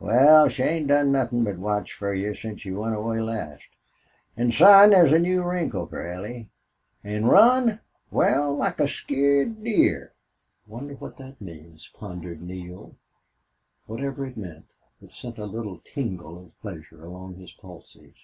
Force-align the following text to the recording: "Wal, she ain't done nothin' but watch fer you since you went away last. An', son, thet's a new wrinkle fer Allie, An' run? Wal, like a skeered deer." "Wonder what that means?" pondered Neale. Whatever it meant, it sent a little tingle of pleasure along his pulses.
"Wal, 0.00 0.48
she 0.48 0.62
ain't 0.62 0.86
done 0.86 1.12
nothin' 1.12 1.44
but 1.44 1.58
watch 1.58 1.92
fer 1.92 2.14
you 2.14 2.32
since 2.32 2.64
you 2.64 2.80
went 2.80 2.94
away 2.94 3.20
last. 3.20 3.68
An', 4.38 4.50
son, 4.50 4.88
thet's 4.88 5.12
a 5.12 5.18
new 5.18 5.42
wrinkle 5.44 5.86
fer 5.86 6.10
Allie, 6.14 6.48
An' 7.04 7.26
run? 7.26 7.78
Wal, 8.10 8.56
like 8.56 8.80
a 8.80 8.88
skeered 8.88 9.62
deer." 9.62 10.14
"Wonder 10.66 10.94
what 10.94 11.18
that 11.18 11.42
means?" 11.42 11.90
pondered 11.92 12.40
Neale. 12.40 12.94
Whatever 13.84 14.24
it 14.24 14.38
meant, 14.38 14.72
it 15.02 15.12
sent 15.12 15.36
a 15.36 15.44
little 15.44 15.82
tingle 15.84 16.38
of 16.42 16.58
pleasure 16.62 17.04
along 17.04 17.34
his 17.34 17.52
pulses. 17.52 18.14